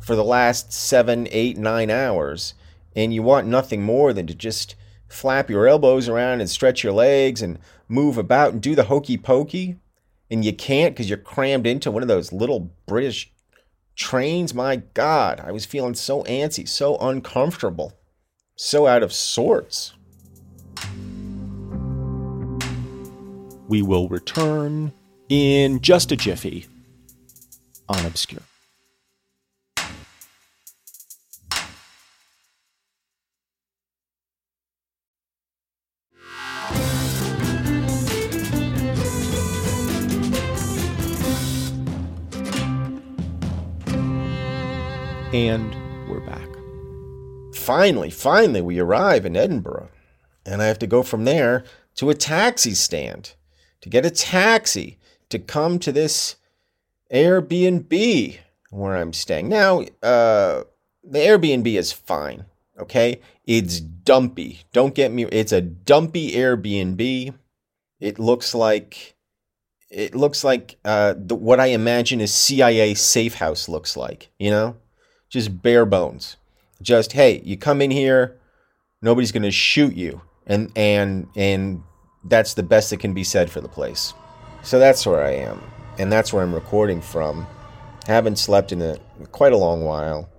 for 0.00 0.14
the 0.14 0.24
last 0.24 0.72
seven, 0.72 1.26
eight, 1.30 1.56
nine 1.56 1.90
hours, 1.90 2.54
and 2.94 3.12
you 3.12 3.22
want 3.22 3.46
nothing 3.46 3.82
more 3.82 4.12
than 4.12 4.26
to 4.26 4.34
just 4.34 4.76
flap 5.08 5.48
your 5.48 5.66
elbows 5.66 6.08
around 6.08 6.40
and 6.40 6.50
stretch 6.50 6.82
your 6.82 6.92
legs 6.92 7.42
and 7.42 7.58
move 7.88 8.18
about 8.18 8.52
and 8.52 8.62
do 8.62 8.74
the 8.74 8.84
hokey 8.84 9.16
pokey, 9.16 9.76
and 10.30 10.44
you 10.44 10.52
can't 10.52 10.94
because 10.94 11.08
you're 11.08 11.18
crammed 11.18 11.66
into 11.66 11.90
one 11.90 12.02
of 12.02 12.08
those 12.08 12.32
little 12.32 12.70
British 12.86 13.32
trains, 13.94 14.54
my 14.54 14.76
God, 14.76 15.40
I 15.40 15.52
was 15.52 15.64
feeling 15.64 15.94
so 15.94 16.22
antsy, 16.24 16.68
so 16.68 16.96
uncomfortable, 16.98 17.92
so 18.56 18.86
out 18.86 19.02
of 19.02 19.12
sorts. 19.12 19.94
We 23.68 23.82
will 23.82 24.08
return 24.08 24.92
in 25.28 25.80
just 25.80 26.12
a 26.12 26.16
jiffy 26.16 26.66
on 27.88 28.04
Obscure. 28.04 28.42
And 45.34 45.74
we're 46.08 46.20
back. 46.20 46.48
Finally, 47.56 48.10
finally, 48.10 48.60
we 48.60 48.78
arrive 48.78 49.26
in 49.26 49.34
Edinburgh. 49.34 49.88
And 50.46 50.62
I 50.62 50.66
have 50.66 50.78
to 50.78 50.86
go 50.86 51.02
from 51.02 51.24
there 51.24 51.64
to 51.96 52.08
a 52.08 52.14
taxi 52.14 52.72
stand 52.72 53.34
to 53.80 53.88
get 53.88 54.06
a 54.06 54.12
taxi 54.12 54.96
to 55.30 55.40
come 55.40 55.80
to 55.80 55.90
this 55.90 56.36
Airbnb 57.12 58.38
where 58.70 58.96
I'm 58.96 59.12
staying. 59.12 59.48
Now, 59.48 59.80
uh, 60.04 60.62
the 61.02 61.18
Airbnb 61.18 61.66
is 61.66 61.90
fine. 61.90 62.44
Okay, 62.78 63.20
it's 63.44 63.80
dumpy. 63.80 64.60
Don't 64.72 64.94
get 64.94 65.10
me. 65.10 65.24
It's 65.24 65.50
a 65.50 65.60
dumpy 65.60 66.30
Airbnb. 66.30 67.34
It 67.98 68.20
looks 68.20 68.54
like 68.54 69.16
it 69.90 70.14
looks 70.14 70.44
like 70.44 70.76
uh, 70.84 71.14
the, 71.16 71.34
what 71.34 71.58
I 71.58 71.66
imagine 71.66 72.20
a 72.20 72.28
CIA 72.28 72.94
safe 72.94 73.34
house 73.34 73.68
looks 73.68 73.96
like. 73.96 74.30
You 74.38 74.50
know, 74.50 74.76
just 75.34 75.62
bare 75.62 75.84
bones. 75.84 76.36
Just 76.80 77.12
hey, 77.12 77.42
you 77.44 77.56
come 77.56 77.82
in 77.82 77.90
here, 77.90 78.38
nobody's 79.02 79.32
gonna 79.32 79.50
shoot 79.50 79.94
you, 79.94 80.22
and 80.46 80.70
and 80.76 81.26
and 81.36 81.82
that's 82.24 82.54
the 82.54 82.62
best 82.62 82.90
that 82.90 83.00
can 83.00 83.12
be 83.12 83.24
said 83.24 83.50
for 83.50 83.60
the 83.60 83.68
place. 83.68 84.14
So 84.62 84.78
that's 84.78 85.04
where 85.04 85.22
I 85.22 85.32
am, 85.32 85.60
and 85.98 86.10
that's 86.10 86.32
where 86.32 86.42
I'm 86.42 86.54
recording 86.54 87.00
from. 87.00 87.46
Haven't 88.06 88.38
slept 88.38 88.70
in 88.70 88.80
a 88.80 88.96
quite 89.32 89.52
a 89.52 89.56
long 89.56 89.84
while, 89.84 90.30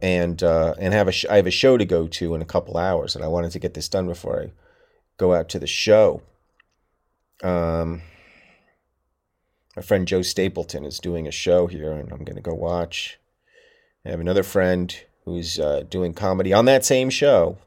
and 0.00 0.42
uh, 0.42 0.74
and 0.78 0.94
have 0.94 1.08
a 1.08 1.12
sh- 1.12 1.26
I 1.28 1.36
have 1.36 1.46
a 1.46 1.52
show 1.52 1.76
to 1.76 1.84
go 1.84 2.08
to 2.08 2.34
in 2.34 2.40
a 2.40 2.46
couple 2.46 2.78
hours, 2.78 3.14
and 3.14 3.22
I 3.24 3.28
wanted 3.28 3.52
to 3.52 3.58
get 3.58 3.74
this 3.74 3.88
done 3.88 4.06
before 4.06 4.42
I 4.42 4.52
go 5.18 5.34
out 5.34 5.50
to 5.50 5.58
the 5.58 5.66
show. 5.66 6.22
Um, 7.42 8.00
my 9.76 9.82
friend 9.82 10.08
Joe 10.08 10.22
Stapleton 10.22 10.86
is 10.86 10.98
doing 10.98 11.28
a 11.28 11.32
show 11.32 11.66
here, 11.66 11.92
and 11.92 12.10
I'm 12.10 12.24
going 12.24 12.36
to 12.36 12.42
go 12.42 12.54
watch. 12.54 13.18
I 14.04 14.10
have 14.10 14.20
another 14.20 14.42
friend 14.42 14.94
who's 15.24 15.58
uh, 15.58 15.82
doing 15.88 16.14
comedy 16.14 16.52
on 16.52 16.64
that 16.66 16.84
same 16.84 17.10
show, 17.10 17.58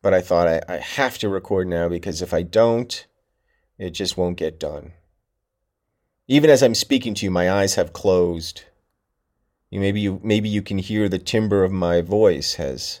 but 0.00 0.14
I 0.14 0.20
thought 0.20 0.48
I, 0.48 0.60
I 0.68 0.76
have 0.78 1.18
to 1.18 1.28
record 1.28 1.68
now 1.68 1.88
because 1.88 2.22
if 2.22 2.32
I 2.32 2.42
don't, 2.42 3.06
it 3.78 3.90
just 3.90 4.16
won't 4.16 4.36
get 4.36 4.60
done. 4.60 4.92
Even 6.28 6.50
as 6.50 6.62
I'm 6.62 6.74
speaking 6.74 7.14
to 7.14 7.26
you, 7.26 7.30
my 7.30 7.50
eyes 7.50 7.74
have 7.74 7.92
closed. 7.92 8.62
You, 9.70 9.80
maybe 9.80 10.00
you 10.00 10.20
maybe 10.22 10.48
you 10.48 10.62
can 10.62 10.78
hear 10.78 11.08
the 11.08 11.18
timbre 11.18 11.64
of 11.64 11.72
my 11.72 12.00
voice 12.00 12.54
has 12.54 13.00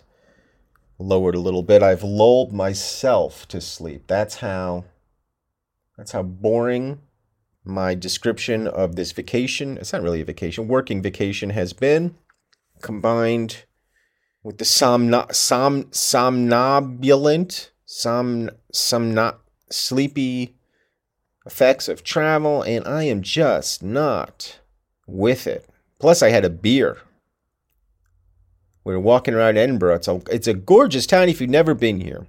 lowered 0.98 1.34
a 1.34 1.40
little 1.40 1.62
bit. 1.62 1.82
I've 1.82 2.02
lulled 2.02 2.52
myself 2.52 3.46
to 3.48 3.60
sleep. 3.60 4.06
That's 4.06 4.36
how 4.36 4.84
that's 5.96 6.12
how 6.12 6.22
boring 6.22 7.00
my 7.64 7.94
description 7.94 8.66
of 8.66 8.96
this 8.96 9.12
vacation, 9.12 9.78
it's 9.78 9.92
not 9.92 10.02
really 10.02 10.20
a 10.20 10.24
vacation, 10.24 10.68
working 10.68 11.02
vacation 11.02 11.50
has 11.50 11.72
been 11.72 12.16
combined 12.80 13.64
with 14.42 14.58
the 14.58 14.64
somno- 14.64 15.32
som- 15.32 15.84
somnambulant, 15.84 17.70
som- 17.84 18.50
somno- 18.72 19.36
sleepy 19.70 20.56
effects 21.46 21.88
of 21.88 22.02
travel, 22.02 22.62
and 22.62 22.86
I 22.86 23.04
am 23.04 23.22
just 23.22 23.82
not 23.82 24.58
with 25.06 25.46
it. 25.46 25.68
Plus, 26.00 26.22
I 26.22 26.30
had 26.30 26.44
a 26.44 26.50
beer. 26.50 26.98
We 28.84 28.92
were 28.92 29.00
walking 29.00 29.34
around 29.34 29.56
Edinburgh. 29.56 29.94
It's 29.94 30.08
a, 30.08 30.20
it's 30.30 30.48
a 30.48 30.54
gorgeous 30.54 31.06
town 31.06 31.28
if 31.28 31.40
you've 31.40 31.50
never 31.50 31.74
been 31.74 32.00
here. 32.00 32.26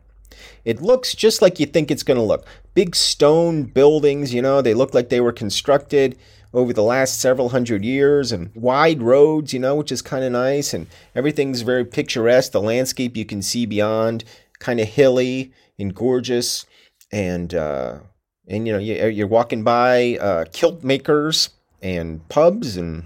It 0.66 0.82
looks 0.82 1.16
just 1.16 1.42
like 1.42 1.60
you 1.60 1.66
think 1.66 1.92
it's 1.92 2.04
going 2.04 2.18
to 2.18 2.24
look. 2.24 2.46
Big 2.74 2.96
stone 2.96 3.64
buildings, 3.64 4.34
you 4.34 4.42
know, 4.42 4.62
they 4.62 4.74
look 4.74 4.94
like 4.94 5.10
they 5.10 5.22
were 5.22 5.32
constructed 5.32 6.18
over 6.54 6.72
the 6.72 6.84
last 6.84 7.20
several 7.20 7.50
hundred 7.50 7.84
years 7.84 8.32
and 8.32 8.52
wide 8.56 9.02
roads, 9.02 9.54
you 9.54 9.60
know, 9.60 9.76
which 9.76 9.92
is 9.92 10.02
kind 10.02 10.24
of 10.24 10.32
nice. 10.32 10.74
And 10.74 10.88
everything's 11.16 11.62
very 11.62 11.84
picturesque. 11.84 12.52
The 12.52 12.62
landscape 12.62 13.18
you 13.18 13.26
can 13.26 13.42
see 13.42 13.66
beyond, 13.66 14.24
kind 14.60 14.80
of 14.80 14.88
hilly 14.88 15.52
and 15.80 15.94
gorgeous. 15.94 16.66
And, 17.12 17.54
uh, 17.54 18.00
and 18.48 18.68
you 18.68 18.74
know, 18.74 18.80
you're 18.80 19.28
walking 19.28 19.64
by 19.64 20.18
uh, 20.18 20.46
kilt 20.54 20.84
makers 20.84 21.50
and 21.82 22.28
pubs 22.30 22.78
and, 22.78 23.06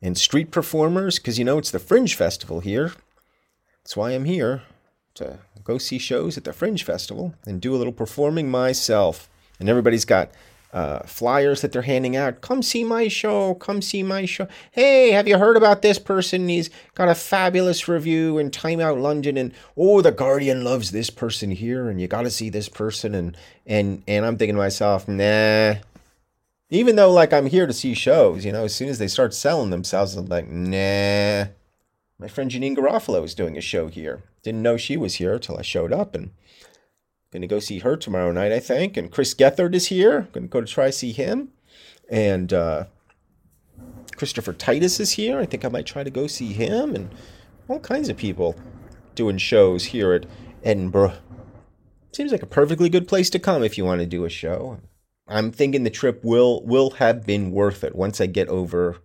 and 0.00 0.16
street 0.16 0.50
performers 0.50 1.18
because, 1.18 1.38
you 1.38 1.44
know, 1.44 1.58
it's 1.58 1.70
the 1.70 1.78
Fringe 1.78 2.14
Festival 2.14 2.60
here. 2.60 2.92
That's 3.82 3.96
why 3.96 4.12
I'm 4.12 4.24
here 4.24 4.62
to 5.14 5.38
go 5.62 5.78
see 5.78 5.98
shows 5.98 6.36
at 6.36 6.44
the 6.44 6.52
Fringe 6.52 6.84
Festival 6.84 7.34
and 7.46 7.60
do 7.60 7.74
a 7.74 7.78
little 7.78 7.92
performing 7.92 8.50
myself. 8.50 9.28
And 9.58 9.68
everybody's 9.68 10.04
got 10.04 10.30
uh, 10.74 10.98
flyers 11.06 11.62
that 11.62 11.70
they're 11.70 11.82
handing 11.82 12.16
out. 12.16 12.40
Come 12.40 12.60
see 12.60 12.82
my 12.82 13.06
show. 13.06 13.54
Come 13.54 13.80
see 13.80 14.02
my 14.02 14.26
show. 14.26 14.48
Hey, 14.72 15.12
have 15.12 15.28
you 15.28 15.38
heard 15.38 15.56
about 15.56 15.82
this 15.82 16.00
person? 16.00 16.48
He's 16.48 16.68
got 16.94 17.08
a 17.08 17.14
fabulous 17.14 17.86
review 17.86 18.38
in 18.38 18.50
Time 18.50 18.80
Out 18.80 18.98
London, 18.98 19.36
and 19.36 19.52
oh, 19.76 20.02
the 20.02 20.10
Guardian 20.10 20.64
loves 20.64 20.90
this 20.90 21.10
person 21.10 21.52
here, 21.52 21.88
and 21.88 22.00
you 22.00 22.08
got 22.08 22.22
to 22.22 22.30
see 22.30 22.50
this 22.50 22.68
person. 22.68 23.14
And 23.14 23.36
and 23.64 24.02
and 24.08 24.26
I'm 24.26 24.36
thinking 24.36 24.56
to 24.56 24.60
myself, 24.60 25.06
nah. 25.06 25.76
Even 26.70 26.96
though 26.96 27.12
like 27.12 27.32
I'm 27.32 27.46
here 27.46 27.68
to 27.68 27.72
see 27.72 27.94
shows, 27.94 28.44
you 28.44 28.50
know, 28.50 28.64
as 28.64 28.74
soon 28.74 28.88
as 28.88 28.98
they 28.98 29.06
start 29.06 29.32
selling 29.32 29.70
themselves, 29.70 30.16
I'm 30.16 30.26
like, 30.26 30.48
nah. 30.48 31.46
My 32.18 32.28
friend 32.28 32.50
Janeane 32.50 32.76
Garofalo 32.76 33.22
is 33.24 33.34
doing 33.34 33.56
a 33.56 33.60
show 33.60 33.86
here. 33.86 34.22
Didn't 34.44 34.62
know 34.62 34.76
she 34.76 34.96
was 34.96 35.16
here 35.16 35.40
till 35.40 35.58
I 35.58 35.62
showed 35.62 35.92
up, 35.92 36.14
and 36.14 36.30
Gonna 37.34 37.48
go 37.48 37.58
see 37.58 37.80
her 37.80 37.96
tomorrow 37.96 38.30
night, 38.30 38.52
I 38.52 38.60
think. 38.60 38.96
And 38.96 39.10
Chris 39.10 39.34
Gethard 39.34 39.74
is 39.74 39.88
here. 39.88 40.28
Gonna 40.30 40.46
go 40.46 40.60
to 40.60 40.66
try 40.68 40.90
see 40.90 41.10
him. 41.10 41.48
And 42.08 42.52
uh, 42.52 42.84
Christopher 44.14 44.52
Titus 44.52 45.00
is 45.00 45.10
here. 45.10 45.40
I 45.40 45.44
think 45.44 45.64
I 45.64 45.68
might 45.68 45.84
try 45.84 46.04
to 46.04 46.10
go 46.10 46.28
see 46.28 46.52
him. 46.52 46.94
And 46.94 47.10
all 47.66 47.80
kinds 47.80 48.08
of 48.08 48.16
people 48.16 48.54
doing 49.16 49.38
shows 49.38 49.86
here 49.86 50.12
at 50.12 50.26
Edinburgh. 50.62 51.14
Seems 52.12 52.30
like 52.30 52.44
a 52.44 52.46
perfectly 52.46 52.88
good 52.88 53.08
place 53.08 53.30
to 53.30 53.40
come 53.40 53.64
if 53.64 53.76
you 53.76 53.84
want 53.84 54.00
to 54.00 54.06
do 54.06 54.24
a 54.24 54.30
show. 54.30 54.78
I'm 55.26 55.50
thinking 55.50 55.82
the 55.82 55.90
trip 55.90 56.22
will 56.22 56.64
will 56.64 56.90
have 56.90 57.26
been 57.26 57.50
worth 57.50 57.82
it 57.82 57.96
once 57.96 58.20
I 58.20 58.26
get 58.26 58.46
over 58.46 58.98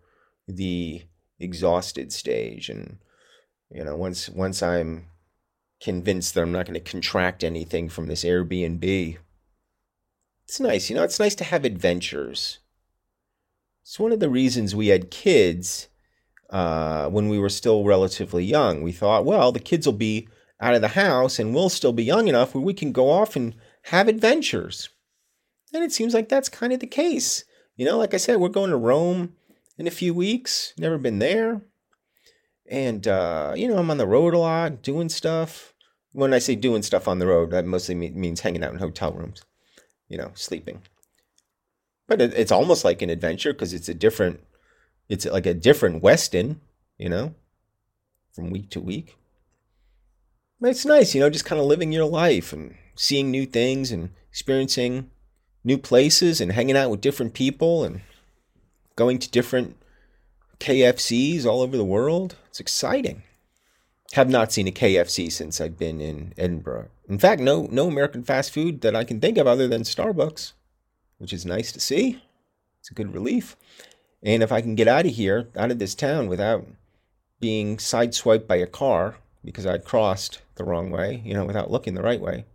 the 0.47 1.01
exhausted 1.39 2.13
stage 2.13 2.69
and 2.69 2.97
you 3.71 3.83
know 3.83 3.95
once 3.95 4.29
once 4.29 4.61
I'm 4.61 5.07
convinced 5.81 6.33
that 6.33 6.41
I'm 6.41 6.51
not 6.51 6.65
going 6.65 6.73
to 6.73 6.91
contract 6.91 7.43
anything 7.43 7.89
from 7.89 8.07
this 8.07 8.23
Airbnb. 8.23 9.17
It's 10.43 10.59
nice, 10.59 10.89
you 10.89 10.95
know, 10.95 11.03
it's 11.03 11.19
nice 11.19 11.35
to 11.35 11.43
have 11.43 11.63
adventures. 11.63 12.59
It's 13.83 13.99
one 13.99 14.11
of 14.11 14.19
the 14.19 14.29
reasons 14.29 14.75
we 14.75 14.87
had 14.87 15.11
kids 15.11 15.87
uh, 16.49 17.07
when 17.09 17.29
we 17.29 17.39
were 17.39 17.49
still 17.49 17.83
relatively 17.83 18.43
young. 18.43 18.81
We 18.81 18.91
thought, 18.91 19.25
well, 19.25 19.51
the 19.51 19.59
kids 19.59 19.85
will 19.85 19.93
be 19.93 20.27
out 20.59 20.75
of 20.75 20.81
the 20.81 20.89
house 20.89 21.39
and 21.39 21.53
we'll 21.53 21.69
still 21.69 21.93
be 21.93 22.03
young 22.03 22.27
enough 22.27 22.53
where 22.53 22.63
we 22.63 22.73
can 22.73 22.91
go 22.91 23.09
off 23.09 23.35
and 23.35 23.55
have 23.83 24.07
adventures. 24.07 24.89
And 25.73 25.83
it 25.83 25.91
seems 25.91 26.13
like 26.13 26.29
that's 26.29 26.49
kind 26.49 26.73
of 26.73 26.79
the 26.79 26.87
case. 26.87 27.43
You 27.75 27.85
know, 27.85 27.97
like 27.97 28.13
I 28.13 28.17
said, 28.17 28.39
we're 28.39 28.49
going 28.49 28.71
to 28.71 28.77
Rome 28.77 29.33
in 29.77 29.87
a 29.87 29.91
few 29.91 30.13
weeks. 30.13 30.73
Never 30.77 30.97
been 30.97 31.19
there. 31.19 31.61
And, 32.69 33.07
uh, 33.07 33.53
you 33.55 33.67
know, 33.67 33.77
I'm 33.77 33.89
on 33.89 33.97
the 33.97 34.07
road 34.07 34.35
a 34.35 34.37
lot, 34.37 34.83
doing 34.83 35.09
stuff. 35.09 35.73
When 36.13 36.33
I 36.33 36.39
say 36.39 36.55
doing 36.55 36.83
stuff 36.83 37.07
on 37.07 37.19
the 37.19 37.27
road, 37.27 37.51
that 37.51 37.65
mostly 37.65 37.95
means 37.95 38.41
hanging 38.41 38.63
out 38.63 38.71
in 38.73 38.79
hotel 38.79 39.11
rooms, 39.11 39.41
you 40.07 40.17
know, 40.17 40.31
sleeping. 40.35 40.83
But 42.07 42.21
it, 42.21 42.33
it's 42.35 42.51
almost 42.51 42.85
like 42.85 43.01
an 43.01 43.09
adventure 43.09 43.53
because 43.53 43.73
it's 43.73 43.89
a 43.89 43.93
different, 43.93 44.41
it's 45.07 45.25
like 45.25 45.47
a 45.47 45.53
different 45.53 46.03
Westin, 46.03 46.57
you 46.97 47.09
know, 47.09 47.33
from 48.33 48.51
week 48.51 48.69
to 48.71 48.79
week. 48.79 49.15
But 50.61 50.71
it's 50.71 50.85
nice, 50.85 51.15
you 51.15 51.21
know, 51.21 51.29
just 51.29 51.45
kind 51.45 51.59
of 51.59 51.67
living 51.67 51.91
your 51.91 52.05
life 52.05 52.53
and 52.53 52.75
seeing 52.95 53.31
new 53.31 53.45
things 53.45 53.91
and 53.91 54.11
experiencing 54.29 55.09
new 55.63 55.77
places 55.77 56.39
and 56.39 56.51
hanging 56.51 56.77
out 56.77 56.91
with 56.91 57.01
different 57.01 57.33
people 57.33 57.83
and 57.83 58.01
going 58.95 59.17
to 59.19 59.29
different 59.29 59.77
KFCs 60.59 61.45
all 61.45 61.61
over 61.61 61.77
the 61.77 61.85
world. 61.85 62.35
It's 62.49 62.59
exciting. 62.59 63.23
Have 64.13 64.29
not 64.29 64.51
seen 64.51 64.67
a 64.67 64.71
KFC 64.71 65.31
since 65.31 65.61
I've 65.61 65.77
been 65.77 66.01
in 66.01 66.33
Edinburgh. 66.37 66.89
In 67.07 67.19
fact, 67.19 67.41
no 67.41 67.67
no 67.71 67.87
American 67.87 68.23
fast 68.23 68.51
food 68.51 68.81
that 68.81 68.95
I 68.95 69.03
can 69.03 69.21
think 69.21 69.37
of 69.37 69.47
other 69.47 69.67
than 69.67 69.83
Starbucks, 69.83 70.53
which 71.17 71.31
is 71.31 71.45
nice 71.45 71.71
to 71.71 71.79
see. 71.79 72.21
It's 72.79 72.91
a 72.91 72.93
good 72.93 73.13
relief. 73.13 73.55
And 74.21 74.43
if 74.43 74.51
I 74.51 74.61
can 74.61 74.75
get 74.75 74.87
out 74.87 75.05
of 75.05 75.13
here, 75.13 75.47
out 75.55 75.71
of 75.71 75.79
this 75.79 75.95
town 75.95 76.27
without 76.27 76.65
being 77.39 77.77
sideswiped 77.77 78.47
by 78.47 78.57
a 78.57 78.67
car 78.67 79.15
because 79.45 79.65
I'd 79.65 79.85
crossed 79.85 80.41
the 80.55 80.65
wrong 80.65 80.91
way, 80.91 81.21
you 81.23 81.33
know, 81.33 81.45
without 81.45 81.71
looking 81.71 81.93
the 81.93 82.01
right 82.01 82.19
way, 82.19 82.45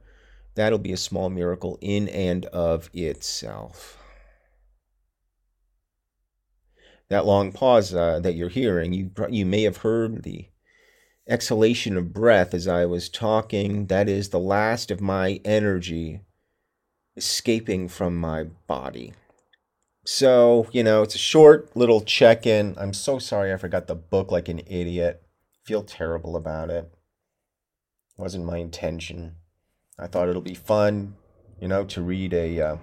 that'll 0.57 0.79
be 0.79 0.93
a 0.93 0.99
small 0.99 1.31
miracle 1.31 1.79
in 1.81 2.09
and 2.09 2.45
of 2.47 2.90
itself 2.93 4.04
that 7.09 7.27
long 7.27 7.53
pause 7.53 7.95
uh, 7.95 8.21
that 8.21 8.35
you're 8.35 8.49
hearing, 8.49 8.93
you 8.93 9.11
you 9.29 9.45
may 9.47 9.62
have 9.62 9.79
heard 9.79 10.23
the 10.23 10.49
exhalation 11.29 11.97
of 11.97 12.12
breath 12.12 12.55
as 12.55 12.69
I 12.69 12.87
was 12.87 13.09
talking. 13.09 13.87
That 13.87 14.09
is 14.09 14.29
the 14.29 14.38
last 14.38 14.90
of 14.90 15.01
my 15.01 15.40
energy 15.45 16.21
escaping 17.17 17.88
from 17.88 18.17
my 18.17 18.45
body. 18.67 19.12
So, 20.07 20.67
you 20.73 20.83
know, 20.83 21.03
it's 21.03 21.14
a 21.14 21.19
short 21.19 21.75
little 21.75 22.03
check 22.03 22.47
in. 22.47 22.75
I'm 22.79 22.93
so 22.93 23.19
sorry 23.19 23.53
I 23.53 23.57
forgot 23.57 23.87
the 23.87 23.95
book 23.95 24.31
like 24.31 24.49
an 24.49 24.61
idiot. 24.67 25.23
Feel 25.64 25.83
terrible 25.83 26.37
about 26.37 26.69
it. 26.69 26.93
Wasn't 28.19 28.45
my 28.45 28.59
intention. 28.59 29.37
I 29.99 30.07
thought 30.07 30.29
it'll 30.29 30.43
be 30.43 30.55
fun, 30.55 31.17
you 31.61 31.69
know, 31.69 31.85
to 31.87 32.03
read 32.03 32.35
a 32.35 32.61
uh, 32.61 32.77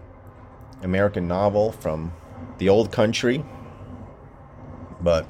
American 0.82 1.28
novel 1.28 1.72
from 1.72 2.14
the 2.58 2.70
old 2.70 2.92
country 2.92 3.44
but 5.02 5.28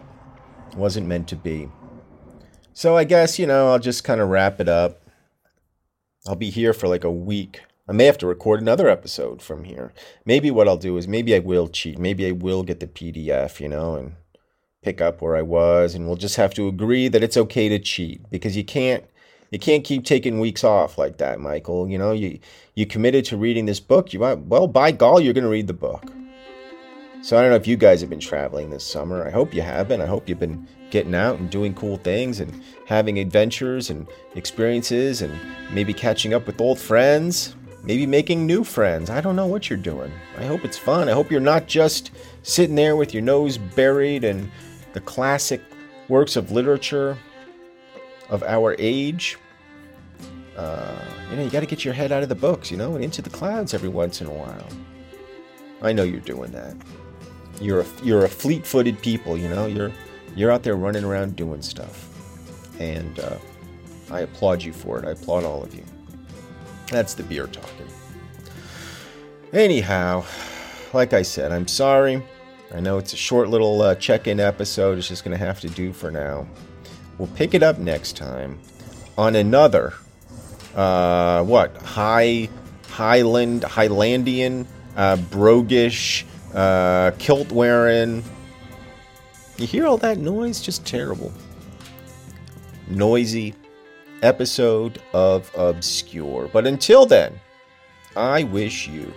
wasn't 0.75 1.07
meant 1.07 1.27
to 1.29 1.35
be. 1.35 1.69
So 2.73 2.95
I 2.95 3.03
guess, 3.03 3.37
you 3.37 3.45
know, 3.45 3.71
I'll 3.71 3.79
just 3.79 4.03
kind 4.03 4.21
of 4.21 4.29
wrap 4.29 4.59
it 4.59 4.69
up. 4.69 5.01
I'll 6.27 6.35
be 6.35 6.49
here 6.49 6.73
for 6.73 6.87
like 6.87 7.03
a 7.03 7.11
week. 7.11 7.61
I 7.87 7.93
may 7.93 8.05
have 8.05 8.17
to 8.19 8.27
record 8.27 8.61
another 8.61 8.87
episode 8.87 9.41
from 9.41 9.65
here. 9.65 9.91
Maybe 10.25 10.51
what 10.51 10.67
I'll 10.67 10.77
do 10.77 10.97
is 10.97 11.07
maybe 11.07 11.35
I 11.35 11.39
will 11.39 11.67
cheat. 11.67 11.97
Maybe 11.97 12.27
I 12.27 12.31
will 12.31 12.63
get 12.63 12.79
the 12.79 12.87
PDF, 12.87 13.59
you 13.59 13.67
know, 13.67 13.95
and 13.95 14.13
pick 14.81 15.01
up 15.01 15.21
where 15.21 15.35
I 15.35 15.41
was 15.41 15.93
and 15.93 16.07
we'll 16.07 16.15
just 16.15 16.37
have 16.37 16.53
to 16.55 16.67
agree 16.67 17.07
that 17.07 17.23
it's 17.23 17.37
okay 17.37 17.69
to 17.69 17.77
cheat 17.77 18.27
because 18.31 18.57
you 18.57 18.63
can't 18.63 19.03
you 19.51 19.59
can't 19.59 19.83
keep 19.83 20.05
taking 20.05 20.39
weeks 20.39 20.63
off 20.63 20.97
like 20.97 21.17
that, 21.17 21.39
Michael. 21.39 21.89
You 21.89 21.97
know, 21.97 22.13
you 22.13 22.39
you 22.73 22.85
committed 22.85 23.25
to 23.25 23.37
reading 23.37 23.65
this 23.65 23.81
book. 23.81 24.13
You 24.13 24.19
might, 24.19 24.39
well, 24.39 24.67
by 24.67 24.91
gall, 24.91 25.19
you're 25.19 25.33
going 25.33 25.43
to 25.43 25.49
read 25.49 25.67
the 25.67 25.73
book. 25.73 26.05
So 27.23 27.37
I 27.37 27.41
don't 27.41 27.51
know 27.51 27.55
if 27.55 27.67
you 27.67 27.77
guys 27.77 28.01
have 28.01 28.09
been 28.09 28.19
traveling 28.19 28.71
this 28.71 28.83
summer. 28.83 29.27
I 29.27 29.29
hope 29.29 29.53
you 29.53 29.61
have 29.61 29.87
been. 29.87 30.01
I 30.01 30.07
hope 30.07 30.27
you've 30.27 30.39
been 30.39 30.67
getting 30.89 31.13
out 31.13 31.37
and 31.37 31.51
doing 31.51 31.75
cool 31.75 31.97
things 31.97 32.39
and 32.39 32.63
having 32.87 33.19
adventures 33.19 33.91
and 33.91 34.07
experiences 34.33 35.21
and 35.21 35.39
maybe 35.69 35.93
catching 35.93 36.33
up 36.33 36.47
with 36.47 36.59
old 36.59 36.79
friends, 36.79 37.55
maybe 37.83 38.07
making 38.07 38.47
new 38.47 38.63
friends. 38.63 39.11
I 39.11 39.21
don't 39.21 39.35
know 39.35 39.45
what 39.45 39.69
you're 39.69 39.77
doing. 39.77 40.11
I 40.39 40.45
hope 40.45 40.65
it's 40.65 40.79
fun. 40.79 41.09
I 41.09 41.11
hope 41.11 41.29
you're 41.29 41.39
not 41.39 41.67
just 41.67 42.09
sitting 42.41 42.75
there 42.75 42.95
with 42.95 43.13
your 43.13 43.21
nose 43.21 43.55
buried 43.55 44.23
in 44.23 44.51
the 44.93 45.01
classic 45.01 45.61
works 46.07 46.35
of 46.35 46.51
literature 46.51 47.15
of 48.29 48.41
our 48.41 48.75
age. 48.79 49.37
Uh, 50.57 50.99
you 51.29 51.37
know, 51.37 51.43
you 51.43 51.51
got 51.51 51.59
to 51.59 51.67
get 51.67 51.85
your 51.85 51.93
head 51.93 52.11
out 52.11 52.23
of 52.23 52.29
the 52.29 52.35
books, 52.35 52.71
you 52.71 52.77
know, 52.77 52.95
and 52.95 53.03
into 53.03 53.21
the 53.21 53.29
clouds 53.29 53.75
every 53.75 53.89
once 53.89 54.21
in 54.21 54.27
a 54.27 54.33
while. 54.33 54.67
I 55.83 55.93
know 55.93 56.03
you're 56.03 56.19
doing 56.19 56.51
that 56.51 56.75
you're 57.61 57.81
a, 57.81 57.85
you're 58.03 58.25
a 58.25 58.29
fleet-footed 58.29 59.01
people. 59.01 59.37
You 59.37 59.47
know, 59.47 59.67
you're 59.67 59.91
you're 60.35 60.51
out 60.51 60.63
there 60.63 60.75
running 60.75 61.03
around 61.03 61.35
doing 61.35 61.61
stuff, 61.61 62.09
and 62.79 63.19
uh, 63.19 63.37
I 64.09 64.21
applaud 64.21 64.63
you 64.63 64.73
for 64.73 64.99
it. 64.99 65.05
I 65.05 65.11
applaud 65.11 65.43
all 65.43 65.63
of 65.63 65.73
you. 65.73 65.83
That's 66.87 67.13
the 67.13 67.23
beer 67.23 67.47
talking. 67.47 67.87
Anyhow, 69.53 70.25
like 70.93 71.13
I 71.13 71.21
said, 71.21 71.51
I'm 71.51 71.67
sorry. 71.67 72.23
I 72.73 72.79
know 72.79 72.97
it's 72.97 73.13
a 73.13 73.17
short 73.17 73.49
little 73.49 73.81
uh, 73.81 73.95
check-in 73.95 74.39
episode. 74.39 74.97
It's 74.97 75.07
just 75.07 75.23
going 75.25 75.37
to 75.37 75.45
have 75.45 75.59
to 75.61 75.69
do 75.69 75.91
for 75.91 76.09
now. 76.09 76.47
We'll 77.17 77.27
pick 77.29 77.53
it 77.53 77.61
up 77.61 77.77
next 77.77 78.15
time 78.15 78.59
on 79.17 79.35
another 79.35 79.93
uh, 80.75 81.43
what 81.43 81.75
high 81.77 82.49
Highland 82.87 83.63
Highlandian 83.63 84.65
uh, 84.95 85.17
uh, 86.53 87.11
kilt 87.17 87.51
wearing. 87.51 88.23
You 89.57 89.67
hear 89.67 89.85
all 89.85 89.97
that 89.97 90.17
noise? 90.17 90.61
Just 90.61 90.85
terrible. 90.85 91.31
Noisy 92.87 93.53
episode 94.21 95.01
of 95.13 95.51
Obscure. 95.55 96.49
But 96.51 96.67
until 96.67 97.05
then, 97.05 97.39
I 98.15 98.43
wish 98.43 98.87
you 98.87 99.13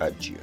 adieu. 0.00 0.38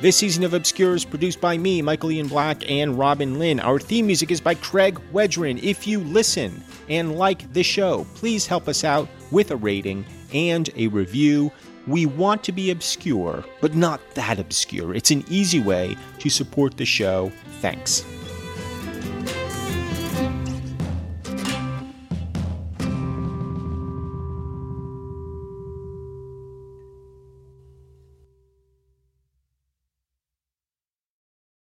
This 0.00 0.16
season 0.16 0.44
of 0.44 0.52
Obscure 0.52 0.94
is 0.94 1.06
produced 1.06 1.40
by 1.40 1.56
me, 1.56 1.80
Michael 1.80 2.10
Ian 2.10 2.28
Black, 2.28 2.70
and 2.70 2.98
Robin 2.98 3.38
Lynn. 3.38 3.58
Our 3.60 3.78
theme 3.78 4.06
music 4.06 4.30
is 4.30 4.42
by 4.42 4.54
Craig 4.54 5.00
Wedren. 5.12 5.60
If 5.62 5.86
you 5.86 6.00
listen 6.00 6.62
and 6.88 7.16
like 7.16 7.52
the 7.52 7.62
show, 7.62 8.06
please 8.14 8.46
help 8.46 8.68
us 8.68 8.84
out 8.84 9.08
with 9.30 9.50
a 9.50 9.56
rating 9.56 10.04
and 10.32 10.70
a 10.76 10.88
review. 10.88 11.52
We 11.86 12.06
want 12.06 12.42
to 12.44 12.52
be 12.52 12.70
obscure, 12.70 13.44
but 13.60 13.74
not 13.74 14.00
that 14.14 14.38
obscure. 14.38 14.94
It's 14.94 15.10
an 15.10 15.24
easy 15.28 15.60
way 15.60 15.96
to 16.18 16.30
support 16.30 16.76
the 16.76 16.84
show. 16.84 17.30
Thanks. 17.60 18.04